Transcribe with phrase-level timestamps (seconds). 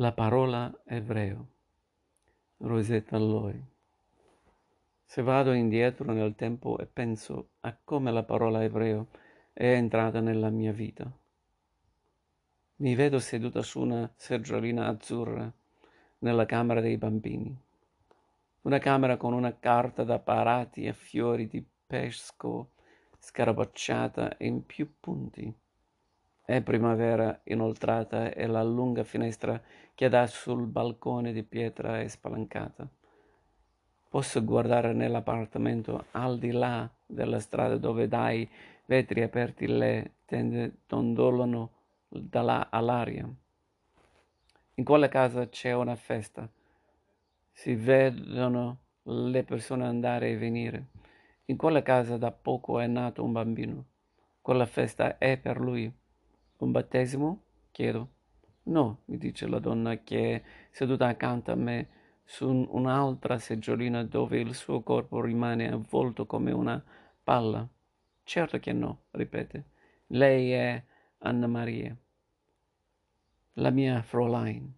[0.00, 1.48] La parola ebreo.
[2.58, 3.64] Rosetta Lloyd.
[5.04, 9.08] Se vado indietro nel tempo e penso a come la parola ebreo
[9.52, 11.10] è entrata nella mia vita,
[12.76, 15.52] mi vedo seduta su una seggiolina azzurra
[16.18, 17.60] nella camera dei bambini.
[18.60, 22.70] Una camera con una carta da parati e fiori di pesco
[23.18, 25.52] scarabocciata in più punti
[26.48, 29.60] è primavera inoltrata e la lunga finestra
[29.94, 32.88] che dà sul balcone di pietra è spalancata.
[34.08, 38.48] Posso guardare nell'appartamento al di là della strada dove dai
[38.86, 41.70] vetri aperti le tende dondolano
[42.08, 43.28] da là all'aria.
[44.76, 46.50] In quella casa c'è una festa.
[47.52, 50.86] Si vedono le persone andare e venire.
[51.44, 53.84] In quella casa da poco è nato un bambino.
[54.40, 55.97] Quella festa è per lui.
[56.58, 57.42] Un battesimo?
[57.70, 58.08] chiedo.
[58.64, 61.88] No, mi dice la donna che è seduta accanto a me
[62.24, 66.82] su un'altra seggiolina dove il suo corpo rimane avvolto come una
[67.22, 67.66] palla.
[68.24, 69.64] Certo che no, ripete.
[70.08, 70.82] Lei è
[71.18, 71.96] Anna Maria,
[73.54, 74.74] la mia Fräulein.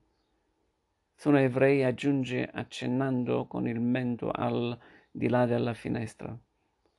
[1.14, 4.78] Sono ebrei, aggiunge accennando con il mento al
[5.10, 6.38] di là della finestra.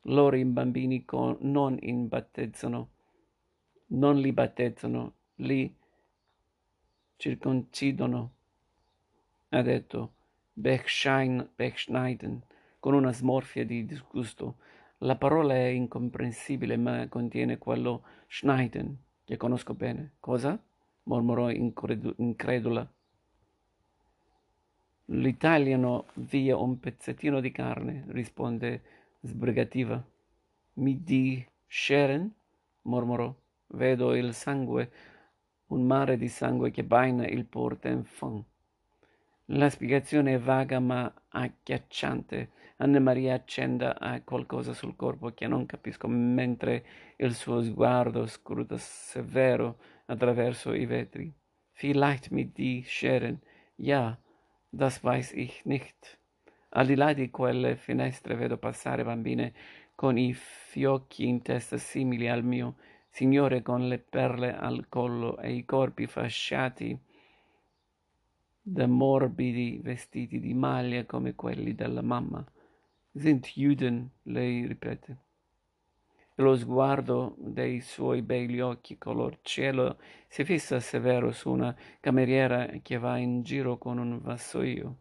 [0.05, 2.89] Loro i bambini con, non imbattezzano
[3.91, 5.73] non li battezzano, li
[7.17, 8.31] circoncidono.
[9.49, 10.13] Ha detto
[10.53, 12.41] Bechschneiden
[12.79, 14.57] con una smorfia di disgusto.
[14.99, 20.13] La parola è incomprensibile, ma contiene quello schneiden, che conosco bene.
[20.19, 20.61] Cosa?
[21.03, 22.87] mormorò incredula.
[25.05, 28.83] L'italiano via un pezzettino di carne, risponde
[29.21, 30.01] sbrigativa.
[30.73, 32.31] Mi di Sharon?
[32.83, 33.40] mormorò.
[33.73, 34.91] Vedo il sangue,
[35.67, 38.45] un mare di sangue che bagna il portainfant.
[39.45, 42.51] La spiegazione è vaga ma agghiacciante.
[42.77, 46.85] Anna Maria accenda a qualcosa sul corpo che non capisco, mentre
[47.17, 51.33] il suo sguardo scruta severo attraverso i vetri.
[51.73, 53.41] Vielleicht mit die Scheren.
[53.75, 54.17] Ja,
[54.69, 56.19] das weiß ich nicht.
[56.69, 59.53] Al di là di quelle finestre vedo passare bambine
[59.95, 62.75] con i fiocchi in testa simili al mio
[63.11, 66.97] signore con le perle al collo e i corpi fasciati
[68.61, 72.43] da morbidi vestiti di maglia come quelli della mamma.
[73.13, 75.17] Sind Juden, lei ripete.
[76.33, 82.67] E lo sguardo dei suoi begli occhi color cielo si fissa severo su una cameriera
[82.81, 84.95] che va in giro con un vassoio.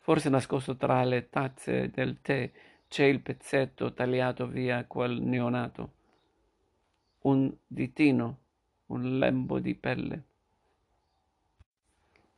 [0.00, 2.50] Forse nascosto tra le tazze del tè
[2.88, 5.94] c'è il pezzetto tagliato via quel neonato
[7.26, 8.38] un ditino,
[8.86, 10.22] un lembo di pelle.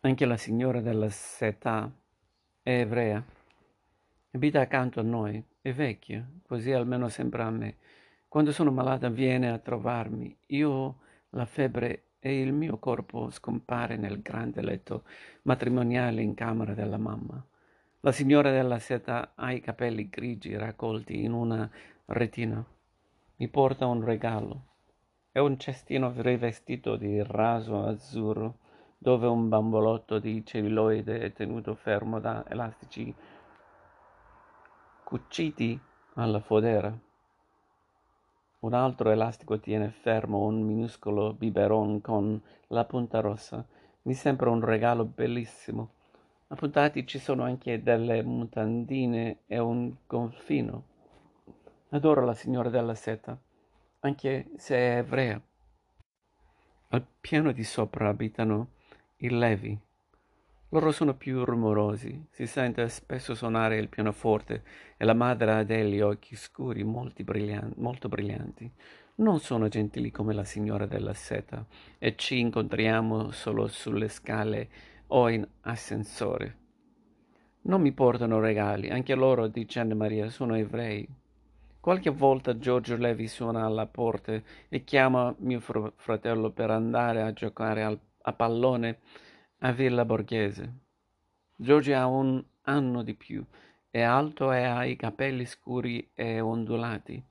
[0.00, 1.92] Anche la signora della seta
[2.62, 3.22] è ebrea.
[4.30, 7.76] Abita accanto a noi, è vecchia, così almeno sembra a me.
[8.28, 10.34] Quando sono malata viene a trovarmi.
[10.46, 10.98] Io ho
[11.30, 15.04] la febbre e il mio corpo scompare nel grande letto
[15.42, 17.44] matrimoniale in camera della mamma.
[18.00, 21.70] La signora della seta ha i capelli grigi raccolti in una
[22.06, 22.64] retina.
[23.36, 24.62] Mi porta un regalo.
[25.38, 28.56] È un cestino rivestito di raso azzurro,
[28.98, 33.14] dove un bambolotto di celluloide è tenuto fermo da elastici
[35.04, 35.80] cuciti
[36.14, 36.92] alla fodera.
[38.58, 43.64] Un altro elastico tiene fermo un minuscolo biberon con la punta rossa.
[44.02, 45.90] Mi sembra un regalo bellissimo.
[46.48, 50.82] Appuntati ci sono anche delle mutandine e un golfino.
[51.90, 53.38] Adoro la signora della seta
[54.00, 55.40] anche se è ebrea.
[56.90, 58.72] Al piano di sopra abitano
[59.16, 59.78] i Levi.
[60.70, 64.62] Loro sono più rumorosi, si sente spesso suonare il pianoforte
[64.96, 68.70] e la madre ha degli occhi scuri brillanti, molto brillanti.
[69.16, 71.66] Non sono gentili come la signora della seta
[71.98, 74.68] e ci incontriamo solo sulle scale
[75.08, 76.56] o in ascensore.
[77.62, 81.08] Non mi portano regali, anche loro, dice Anna Maria, sono ebrei.
[81.88, 84.38] Qualche volta Giorgio Levi suona alla porta
[84.68, 88.98] e chiama mio fr- fratello per andare a giocare al- a pallone
[89.60, 90.70] a Villa Borghese.
[91.56, 93.42] Giorgio ha un anno di più,
[93.88, 97.24] è alto e ha i capelli scuri e ondulati,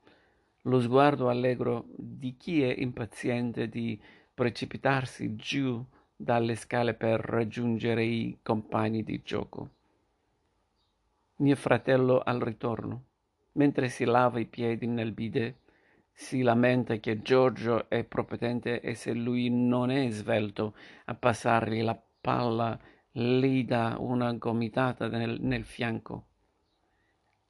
[0.62, 3.96] lo sguardo allegro di chi è impaziente di
[4.34, 5.80] precipitarsi giù
[6.16, 9.68] dalle scale per raggiungere i compagni di gioco.
[11.36, 13.04] Mio fratello al ritorno
[13.58, 15.56] mentre si lava i piedi nel bidet,
[16.12, 20.74] si lamenta che Giorgio è prepotente e se lui non è svelto
[21.06, 22.78] a passargli la palla
[23.10, 26.26] gli dà una gomitata nel, nel fianco.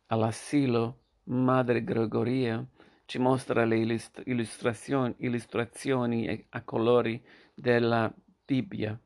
[0.07, 2.65] All'asilo Madre Gregoria
[3.05, 3.77] ci mostra le
[4.25, 7.23] illustrazioni, illustrazioni a colori
[7.55, 8.11] della
[8.45, 8.99] Bibbia.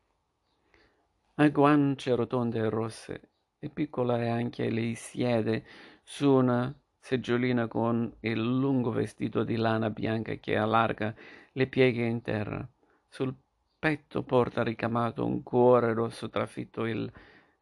[1.35, 5.65] Ha guance rotonde e rosse e piccola e anche lei siede
[6.03, 6.73] su una
[7.03, 11.13] seggiolina con il lungo vestito di lana bianca che allarga
[11.51, 12.67] le pieghe in terra.
[13.09, 13.35] Sul
[13.77, 17.13] petto porta ricamato un cuore rosso trafitto il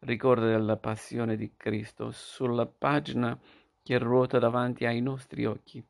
[0.01, 2.11] ricordo della passione di Cristo.
[2.11, 3.37] Sulla pagina
[3.81, 5.83] che ruota davanti ai nostri occhi,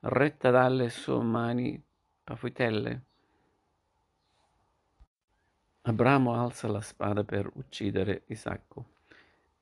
[0.00, 1.82] retta dalle sue mani
[2.22, 3.02] pafuitelle.
[5.86, 8.93] Abramo alza la spada per uccidere Isacco.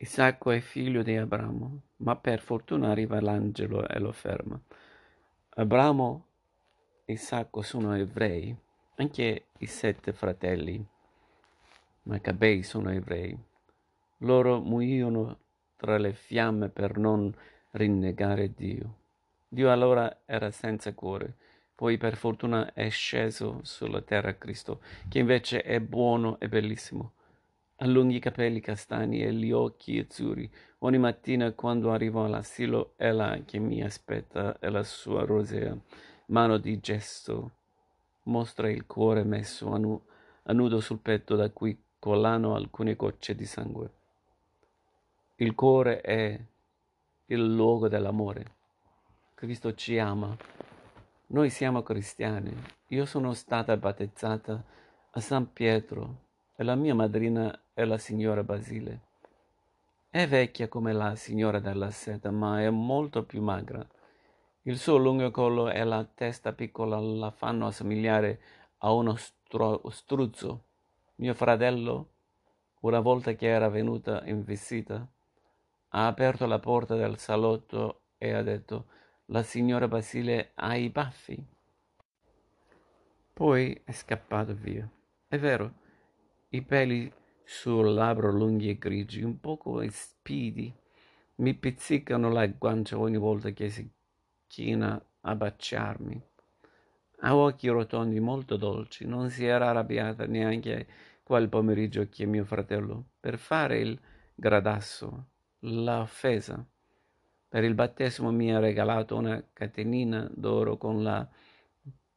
[0.02, 4.60] Isacco è figlio di Abramo, ma per fortuna arriva l'angelo e lo ferma.
[5.50, 6.26] Abramo
[7.04, 8.52] e Isacco sono ebrei,
[8.96, 10.84] anche i sette fratelli
[12.02, 13.38] Maccabei sono ebrei.
[14.18, 15.38] Loro muoiono
[15.76, 17.32] tra le fiamme per non
[17.70, 18.96] rinnegare Dio.
[19.46, 21.36] Dio allora era senza cuore,
[21.76, 27.12] poi per fortuna è sceso sulla terra Cristo, che invece è buono e bellissimo
[27.76, 30.50] ha lunghi capelli castani e gli occhi azzurri.
[30.78, 35.76] Ogni mattina quando arrivo all'asilo è là che mi aspetta e la sua rosea
[36.26, 37.50] mano di gesto
[38.24, 40.00] mostra il cuore messo a, nu-
[40.44, 43.90] a nudo sul petto da cui colano alcune gocce di sangue.
[45.36, 46.40] Il cuore è
[47.26, 48.60] il luogo dell'amore.
[49.34, 50.36] Cristo ci ama.
[51.28, 52.54] Noi siamo cristiani.
[52.88, 54.62] Io sono stata battezzata
[55.10, 59.00] a San Pietro e la mia madrina è la signora Basile.
[60.08, 63.86] È vecchia come la signora della seta, ma è molto più magra.
[64.62, 68.40] Il suo lungo collo e la testa piccola la fanno assomigliare
[68.78, 70.64] a uno stro- struzzo.
[71.16, 72.10] Mio fratello,
[72.80, 75.06] una volta che era venuta in visita,
[75.94, 78.86] ha aperto la porta del salotto e ha detto
[79.26, 81.44] la signora Basile ha i baffi.
[83.32, 84.88] Poi è scappato via.
[85.26, 85.72] È vero,
[86.54, 87.10] i peli
[87.44, 90.72] sul labbro lunghi e grigi, un poco spidi,
[91.36, 93.90] mi pizzicano la guancia ogni volta che si
[94.46, 96.22] china a baciarmi.
[97.20, 100.86] Ha occhi rotondi molto dolci, non si era arrabbiata neanche
[101.22, 103.98] quel pomeriggio che mio fratello, per fare il
[104.34, 105.28] gradasso,
[105.60, 106.64] l'ha offesa.
[107.48, 111.26] Per il battesimo mi ha regalato una catenina d'oro con la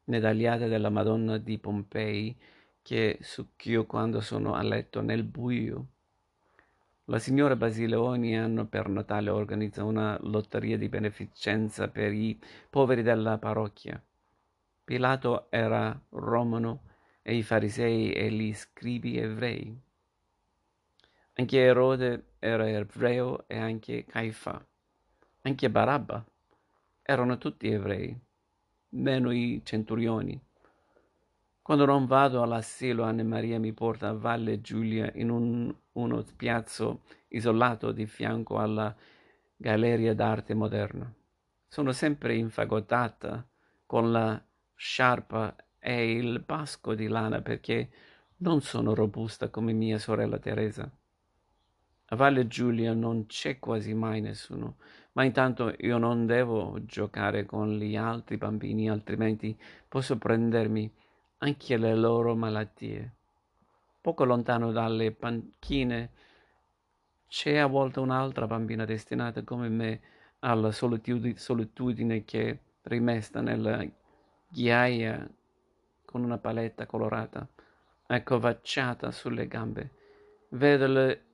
[0.05, 2.37] medagliata della Madonna di Pompei
[2.85, 5.87] che succhio quando sono a letto nel buio.
[7.05, 12.39] La signora Basile ogni anno per Natale organizza una lotteria di beneficenza per i
[12.69, 13.99] poveri della parrocchia.
[14.83, 16.83] Pilato era romano
[17.23, 19.75] e i farisei e gli scribi ebrei.
[21.33, 24.63] Anche Erode era ebreo e anche Caifa.
[25.41, 26.23] Anche Barabba.
[27.01, 28.15] Erano tutti ebrei,
[28.89, 30.39] meno i centurioni.
[31.65, 37.05] Quando non vado all'asilo, Anna Maria mi porta a Valle Giulia in un, uno spiazzo
[37.29, 38.95] isolato di fianco alla
[39.55, 41.11] Galleria d'arte moderna.
[41.67, 43.43] Sono sempre infagottata
[43.87, 44.39] con la
[44.75, 47.89] sciarpa e il basco di lana perché
[48.37, 50.87] non sono robusta come mia sorella Teresa.
[52.09, 54.75] A Valle Giulia non c'è quasi mai nessuno,
[55.13, 60.93] ma intanto io non devo giocare con gli altri bambini, altrimenti posso prendermi
[61.39, 63.13] anche le loro malattie.
[64.01, 66.11] Poco lontano dalle panchine
[67.27, 70.01] c'è a volte un'altra bambina destinata come me
[70.39, 73.83] alla solitudine, solitudine che rimesta nella
[74.47, 75.27] ghiaia
[76.05, 77.47] con una paletta colorata,
[78.07, 79.91] accovacciata sulle gambe.
[80.49, 81.25] Vedo le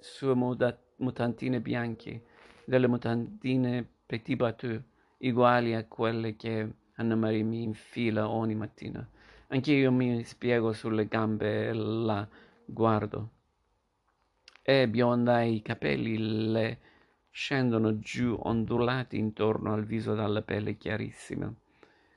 [0.00, 2.24] sue mutantine bianche,
[2.64, 4.82] delle mutantine petit battu,
[5.18, 9.06] uguali a quelle che Anna Maria mi infila ogni mattina.
[9.48, 12.26] Anche io mi spiego sulle gambe e la
[12.64, 13.30] guardo.
[14.60, 16.78] È bionda e i capelli le
[17.30, 21.52] scendono giù ondulati intorno al viso dalla pelle chiarissima.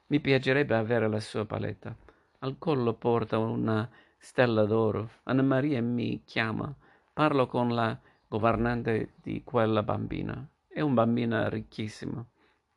[0.08, 1.96] Mi piacerebbe avere la sua paletta.
[2.40, 5.12] Al collo porta una stella d'oro.
[5.24, 6.76] Anna Maria mi chiama.
[7.14, 7.98] Parlo con la
[8.28, 10.46] governante di quella bambina.
[10.68, 12.26] È una bambina ricchissima,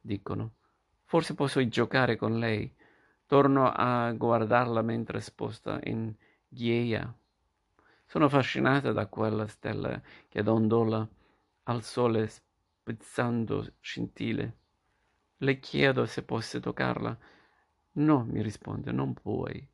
[0.01, 0.53] dicono.
[1.15, 2.69] Forse posso giocare con lei.
[3.27, 6.13] Torno a guardarla mentre sposta in
[6.49, 7.17] ghiaia.
[8.05, 11.09] Sono affascinata da quella stella che dondola
[11.63, 14.57] al sole spizzando scintille.
[15.37, 17.17] Le chiedo se posso toccarla.
[17.93, 19.65] No, mi risponde, non puoi.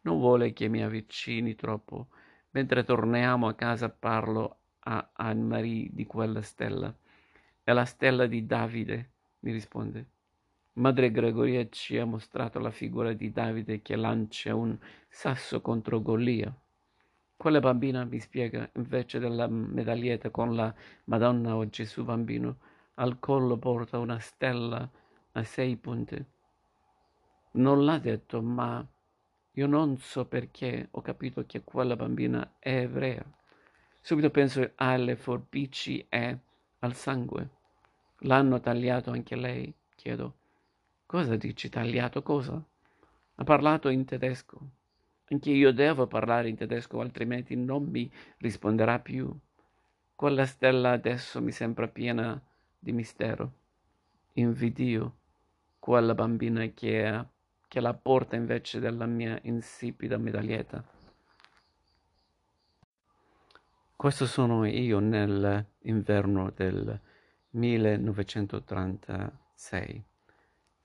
[0.00, 2.06] non vuole che mi avvicini troppo.
[2.52, 6.90] Mentre torniamo a casa parlo a Anne-Marie di quella stella.
[7.62, 9.10] È la stella di Davide,
[9.40, 10.14] mi risponde.
[10.78, 14.76] Madre Gregoria ci ha mostrato la figura di Davide che lancia un
[15.08, 16.54] sasso contro Golia.
[17.34, 22.58] Quella bambina, mi spiega, invece della medaglietta con la Madonna o Gesù bambino,
[22.96, 24.86] al collo porta una stella
[25.32, 26.26] a sei punte.
[27.52, 28.86] Non l'ha detto, ma
[29.52, 33.24] io non so perché ho capito che quella bambina è ebrea.
[33.98, 36.38] Subito penso alle forbici e
[36.80, 37.48] al sangue.
[38.18, 39.72] L'hanno tagliato anche lei?
[39.94, 40.44] Chiedo.
[41.06, 42.20] Cosa dici tagliato?
[42.20, 42.60] Cosa?
[43.36, 44.58] Ha parlato in tedesco.
[45.28, 49.32] Anche io devo parlare in tedesco, altrimenti non mi risponderà più.
[50.16, 52.42] Quella stella adesso mi sembra piena
[52.76, 53.52] di mistero.
[54.32, 55.18] Invidio
[55.78, 57.24] quella bambina che,
[57.68, 60.84] che la porta invece della mia insipida medaglietta.
[63.94, 67.00] Questo sono io nell'inverno del
[67.50, 70.04] 1936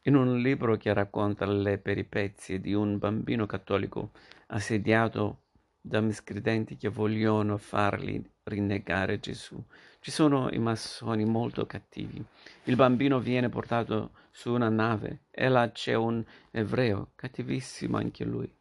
[0.03, 4.11] in un libro che racconta le peripezie di un bambino cattolico
[4.47, 5.43] assediato
[5.79, 9.63] da miscredenti che vogliono fargli rinnegare Gesù.
[9.99, 12.23] Ci sono i massoni molto cattivi.
[12.63, 18.51] Il bambino viene portato su una nave e là c'è un ebreo, cattivissimo anche lui.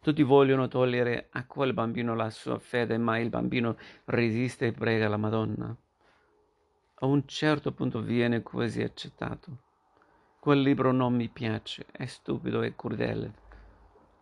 [0.00, 5.08] Tutti vogliono togliere a quel bambino la sua fede, ma il bambino resiste e prega
[5.08, 5.76] la Madonna.
[7.00, 9.66] A un certo punto viene quasi accettato.
[10.48, 13.32] Quel libro non mi piace, è stupido e crudele.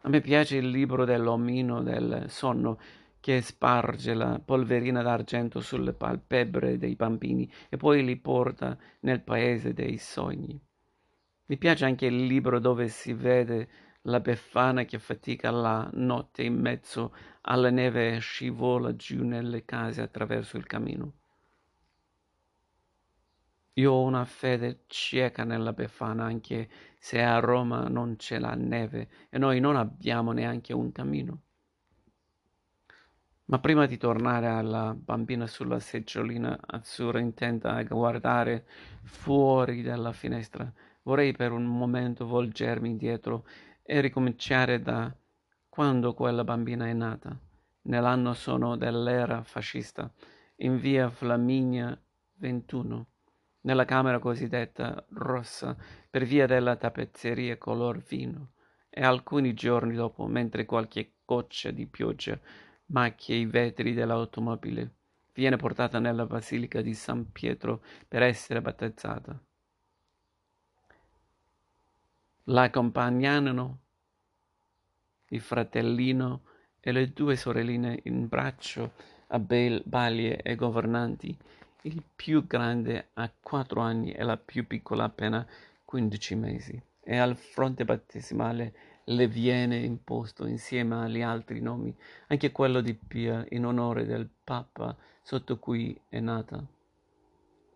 [0.00, 2.80] A me piace il libro dell'omino del sonno
[3.20, 9.72] che sparge la polverina d'argento sulle palpebre dei bambini e poi li porta nel paese
[9.72, 10.60] dei sogni.
[11.46, 13.68] Mi piace anche il libro dove si vede
[14.02, 20.02] la befana che fatica la notte in mezzo alla neve e scivola giù nelle case
[20.02, 21.12] attraverso il cammino.
[23.78, 26.66] Io ho una fede cieca nella Befana, anche
[26.98, 31.42] se a Roma non c'è la neve e noi non abbiamo neanche un cammino.
[33.44, 38.66] Ma prima di tornare alla bambina sulla seggiolina azzurra intenta a guardare
[39.02, 43.46] fuori dalla finestra, vorrei per un momento volgermi indietro
[43.82, 45.14] e ricominciare da
[45.68, 47.38] quando quella bambina è nata,
[47.82, 50.10] nell'anno sono dell'era fascista,
[50.60, 52.00] in via Flaminia
[52.36, 53.08] 21
[53.66, 55.76] nella camera cosiddetta rossa
[56.08, 58.52] per via della tappezzeria color vino
[58.88, 62.38] e alcuni giorni dopo, mentre qualche goccia di pioggia
[62.86, 64.94] macchia i vetri dell'automobile,
[65.34, 69.38] viene portata nella basilica di San Pietro per essere battezzata.
[72.44, 73.80] La accompagnano
[75.30, 76.42] il fratellino
[76.78, 78.92] e le due sorelline in braccio
[79.26, 81.36] a balie e governanti
[81.86, 85.46] il più grande ha quattro anni e la più piccola appena
[85.84, 88.74] quindici mesi, e al fronte battesimale
[89.04, 94.96] le viene imposto insieme agli altri nomi anche quello di Pia in onore del Papa
[95.22, 96.64] sotto cui è nata,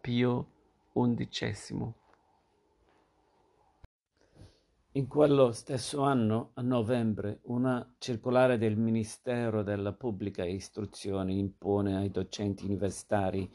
[0.01, 0.47] Pio
[0.93, 1.95] XI.
[4.95, 12.11] In quello stesso anno, a novembre, una circolare del Ministero della Pubblica Istruzione impone ai
[12.11, 13.49] docenti universitari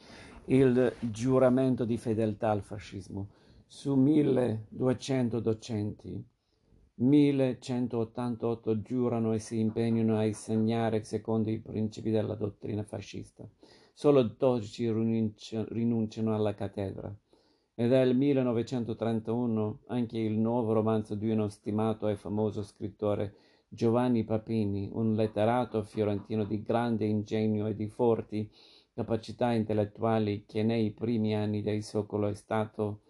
[0.47, 3.29] il giuramento di fedeltà al fascismo.
[3.65, 6.23] Su 1200 docenti,
[6.95, 13.45] 1188 giurano e si impegnano a insegnare secondo i principi della dottrina fascista.
[13.93, 14.91] Solo 12
[15.69, 17.13] rinunciano alla cattedra.
[17.73, 23.35] Ed è il 1931 anche il nuovo romanzo di uno stimato e famoso scrittore
[23.67, 28.49] Giovanni Papini, un letterato fiorentino di grande ingegno e di forti
[28.95, 33.01] capacità intellettuali che nei primi anni del secolo è stato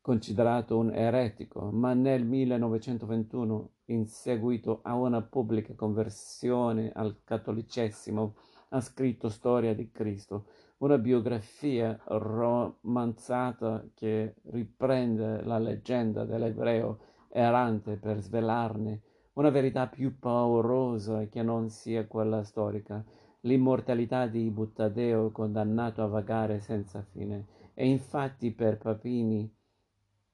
[0.00, 8.36] considerato un eretico, ma nel 1921, in seguito a una pubblica conversione al cattolicesimo,
[8.70, 10.46] ha scritto Storia di Cristo,
[10.78, 21.26] una biografia romanzata che riprende la leggenda dell'ebreo errante per svelarne una verità più paurosa
[21.28, 23.04] che non sia quella storica
[23.40, 29.50] l'immortalità di Buttadeo condannato a vagare senza fine, e infatti per Papini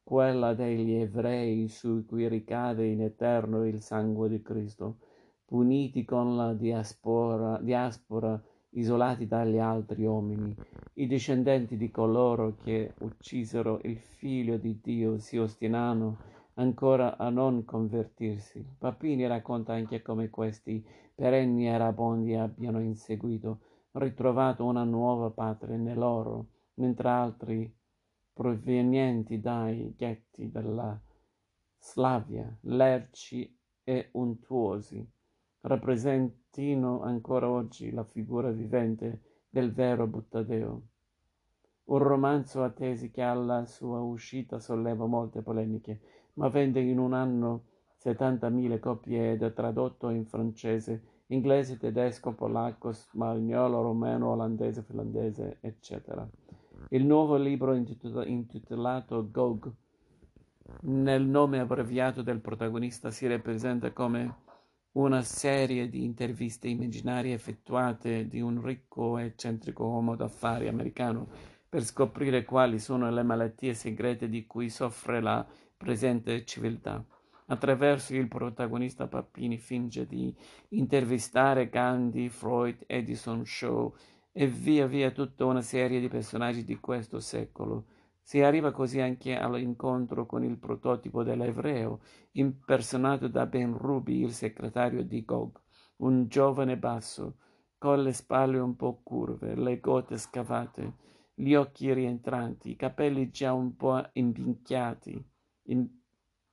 [0.02, 4.99] quella degli ebrei su cui ricade in eterno il sangue di Cristo,
[5.44, 10.54] puniti con la diaspora, diaspora isolati dagli altri uomini,
[10.94, 16.18] i discendenti di coloro che uccisero il figlio di Dio si ostinano
[16.54, 18.64] ancora a non convertirsi.
[18.78, 20.84] Papini racconta anche come questi
[21.14, 23.61] perenni erabondi abbiano inseguito,
[23.92, 27.75] ritrovato una nuova patria nell'oro, mentre altri,
[28.32, 31.00] provenienti dai ghetti della
[31.78, 35.06] Slavia, lerci e untuosi,
[35.61, 40.82] rappresentino ancora oggi la figura vivente del vero Buttadeo.
[41.84, 46.00] Un romanzo a tesi che alla sua uscita solleva molte polemiche,
[46.34, 47.64] ma vende in un anno
[48.02, 56.28] 70.000 copie ed è tradotto in francese, inglese, tedesco, polacco, spagnolo, romeno, olandese, finlandese, eccetera.
[56.90, 59.72] Il nuovo libro intitolato Gog,
[60.82, 64.42] nel nome abbreviato del protagonista, si rappresenta come
[64.92, 71.26] una serie di interviste immaginarie effettuate di un ricco e eccentrico uomo d'affari americano
[71.68, 75.44] per scoprire quali sono le malattie segrete di cui soffre la
[75.84, 77.04] presente civiltà.
[77.48, 80.34] Attraverso il protagonista Pappini finge di
[80.70, 83.94] intervistare Gandhi, Freud, Edison, Shaw
[84.32, 87.84] e via via tutta una serie di personaggi di questo secolo.
[88.22, 92.00] Si arriva così anche all'incontro con il prototipo dell'ebreo,
[92.32, 95.60] impersonato da Ben Ruby, il segretario di Gog,
[95.96, 97.36] un giovane basso,
[97.76, 100.94] con le spalle un po' curve, le gote scavate,
[101.34, 104.02] gli occhi rientranti, i capelli già un po'
[105.64, 106.02] imbinchiati,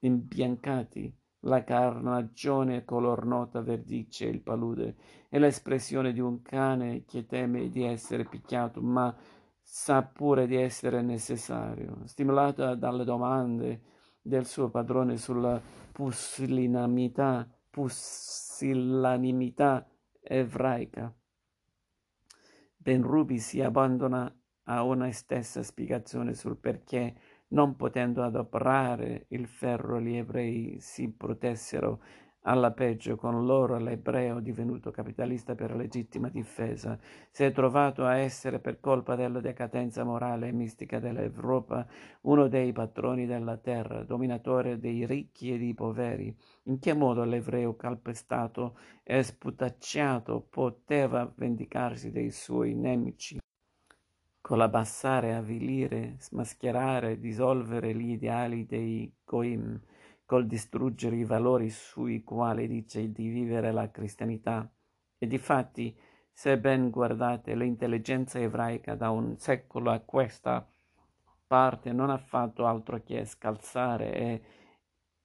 [0.02, 4.96] imbiancati, la carnagione color nota verdice il palude
[5.30, 9.16] e l'espressione di un cane che teme di essere picchiato ma
[9.62, 12.02] sa pure di essere necessario.
[12.06, 13.82] Stimolata dalle domande
[14.22, 15.60] del suo padrone sulla
[15.92, 19.88] pusillanimità, pusillanimità
[20.22, 21.14] ebraica,
[22.78, 27.16] Ben Ruby si abbandona a una stessa spiegazione sul perché,
[27.52, 32.00] non potendo adoperare il ferro, gli ebrei si protessero
[32.44, 36.98] alla peggio con loro l'ebreo divenuto capitalista per legittima difesa.
[37.30, 41.86] Si è trovato a essere, per colpa della decadenza morale e mistica dell'Europa,
[42.22, 46.36] uno dei patroni della terra, dominatore dei ricchi e dei poveri.
[46.64, 53.41] In che modo l'ebreo calpestato e sputacciato poteva vendicarsi dei suoi nemici?
[54.52, 59.80] Collabassare, avvilire, smascherare, dissolvere gli ideali dei Goim,
[60.26, 64.70] col distruggere i valori sui quali dice di vivere la cristianità.
[65.18, 65.98] E difatti,
[66.34, 70.70] se ben guardate, l'intelligenza ebraica da un secolo a questa
[71.48, 74.42] parte non ha fatto altro che scalzare e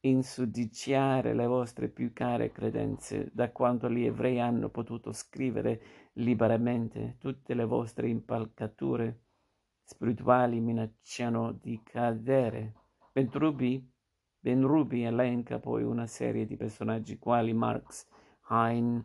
[0.03, 7.55] insudiciare le vostre più care credenze, da quanto gli ebrei hanno potuto scrivere liberamente, tutte
[7.55, 9.21] le vostre impalcature
[9.83, 12.75] spirituali minacciano di cadere.
[13.13, 13.93] Benrubi,
[14.39, 18.07] Benrubi elenca poi una serie di personaggi quali Marx,
[18.51, 19.05] Hein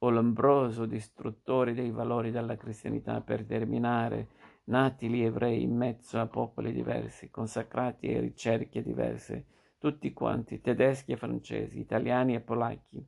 [0.00, 4.28] o l'ombroso distruttore dei valori della cristianità per terminare
[4.64, 9.46] nati gli ebrei in mezzo a popoli diversi, consacrati e ricerche diverse,
[9.78, 13.04] tutti quanti, tedeschi e francesi, italiani e polacchi,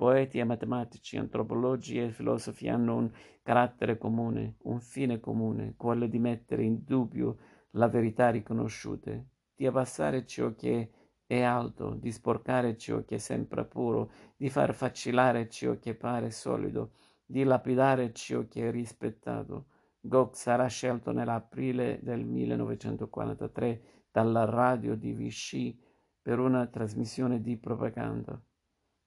[0.00, 3.10] poeti e matematici, antropologi e filosofi hanno un
[3.42, 7.36] carattere comune, un fine comune, quello di mettere in dubbio
[7.72, 10.90] la verità riconosciute, di abbassare ciò che
[11.26, 16.92] è alto, di sporcare ciò che sembra puro, di far facilare ciò che pare solido,
[17.22, 19.66] di lapidare ciò che è rispettato.
[20.00, 25.78] Gog sarà scelto nell'aprile del 1943 dalla radio di Vichy
[26.22, 28.42] per una trasmissione di propaganda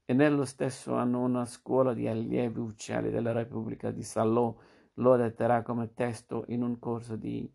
[0.05, 4.55] e nello stesso anno una scuola di allievi ufficiali della Repubblica di Salò
[4.95, 7.49] lo adatterà come testo in un corso di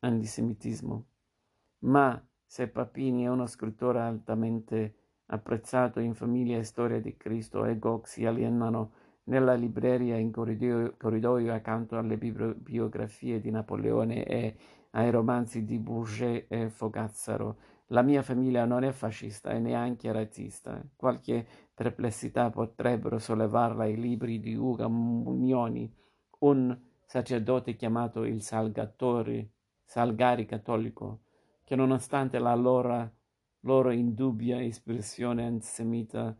[0.00, 1.06] antisemitismo.
[1.80, 4.94] Ma se Papini è uno scrittore altamente
[5.26, 8.92] apprezzato in famiglia e storia di Cristo e Gog si alienano
[9.24, 14.56] nella libreria in corridoio, corridoio accanto alle biografie di Napoleone e
[14.90, 17.56] ai romanzi di Bourget e Fogazzaro,
[17.88, 20.80] la mia famiglia non è fascista e neanche razzista.
[20.96, 21.46] Qualche
[21.80, 25.90] perplessità potrebbero sollevarla i libri di Ugo Mugnoni,
[26.40, 31.20] un sacerdote chiamato il Salgatore, Salgari cattolico,
[31.64, 33.12] che nonostante la loro,
[33.60, 36.36] loro indubbia espressione antisemita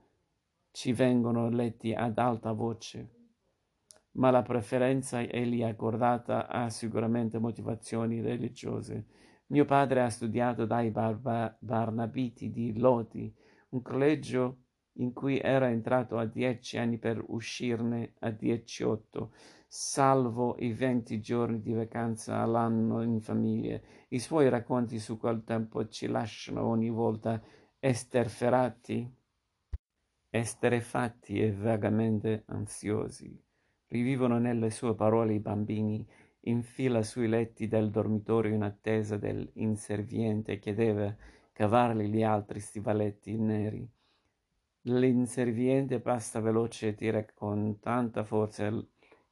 [0.73, 3.15] ci vengono letti ad alta voce.
[4.13, 9.07] Ma la preferenza egli accordata ha sicuramente motivazioni religiose
[9.51, 13.35] mio padre ha studiato dai Barba- Barnabiti di Lodi,
[13.71, 14.60] un collegio
[14.95, 19.33] in cui era entrato a dieci anni per uscirne a diciotto,
[19.67, 23.81] salvo i venti giorni di vacanza all'anno in famiglia.
[24.09, 27.41] I suoi racconti su quel tempo ci lasciano ogni volta
[27.79, 29.09] esterferati,
[30.29, 33.41] esterefatti e vagamente ansiosi.
[33.87, 36.07] Rivivono nelle sue parole i bambini
[36.45, 41.17] in fila sui letti del dormitorio in attesa dell'inserviente che deve
[41.53, 43.89] cavargli gli altri stivaletti neri.
[44.85, 48.73] L'inserviente passa veloce e tira con tanta forza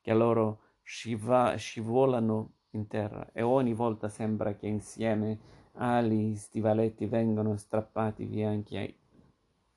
[0.00, 5.38] che loro sciva- scivolano in terra e ogni volta sembra che insieme
[5.72, 8.98] agli stivaletti vengano strappati via anche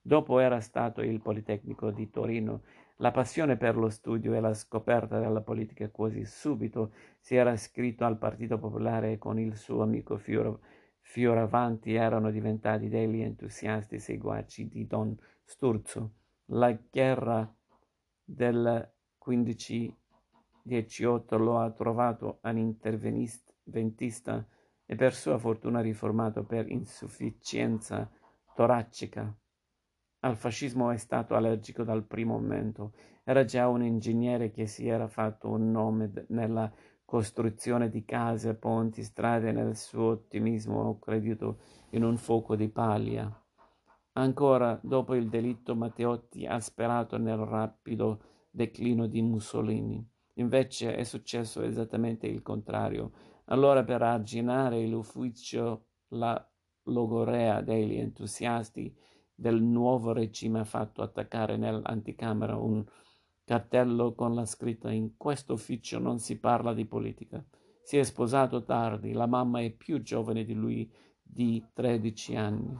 [0.00, 2.62] Dopo era stato il Politecnico di Torino,
[2.98, 8.04] la passione per lo studio e la scoperta della politica quasi subito si era iscritto
[8.04, 10.58] al Partito Popolare e con il suo amico Fior-
[11.00, 16.12] Fioravanti erano diventati degli entusiasti seguaci di Don Sturzo.
[16.46, 17.52] La guerra
[18.24, 18.88] del
[19.26, 19.92] 15-18
[21.38, 24.46] lo ha trovato un intervenista ventista
[24.84, 28.10] e per sua fortuna riformato per insufficienza
[28.54, 29.34] toracica.
[30.20, 32.92] Al fascismo è stato allergico dal primo momento.
[33.22, 36.72] Era già un ingegnere che si era fatto un nome nella
[37.04, 39.52] costruzione di case, ponti, strade.
[39.52, 43.30] Nel suo ottimismo ho creduto in un fuoco di paglia.
[44.14, 50.04] Ancora, dopo il delitto, Matteotti ha sperato nel rapido declino di Mussolini.
[50.34, 53.12] Invece è successo esattamente il contrario.
[53.50, 56.46] Allora per arginare l'ufficio la
[56.84, 58.94] logorea degli entusiasti
[59.34, 62.84] del nuovo regime ha fatto attaccare nell'anticamera un
[63.44, 67.42] cartello con la scritta in questo ufficio non si parla di politica.
[67.82, 70.90] Si è sposato tardi, la mamma è più giovane di lui
[71.22, 72.78] di 13 anni.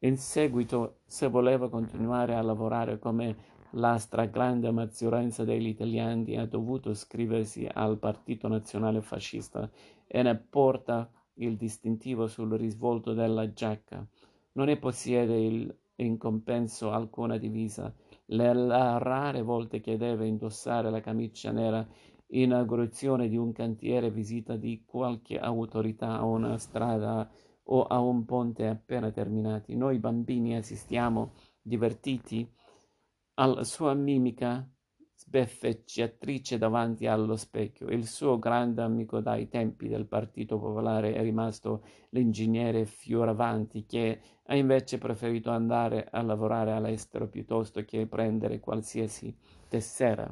[0.00, 6.90] In seguito, se voleva continuare a lavorare come la stragrande maggioranza degli italiani ha dovuto
[6.90, 9.70] iscriversi al Partito Nazionale Fascista
[10.06, 14.06] e ne porta il distintivo sul risvolto della giacca.
[14.52, 17.94] Non ne possiede il, in compenso alcuna divisa.
[18.26, 18.52] Le
[18.98, 21.86] rare volte che deve indossare la camicia nera
[22.32, 27.28] inaugurazione di un cantiere, visita di qualche autorità a una strada
[27.64, 29.76] o a un ponte appena terminati.
[29.76, 32.48] Noi bambini assistiamo divertiti
[33.40, 34.68] alla sua mimica
[35.14, 37.88] sbeffeggiatrice davanti allo specchio.
[37.88, 44.54] Il suo grande amico dai tempi del Partito Popolare è rimasto l'ingegnere Fioravanti, che ha
[44.54, 49.34] invece preferito andare a lavorare all'estero piuttosto che prendere qualsiasi
[49.68, 50.28] tessera.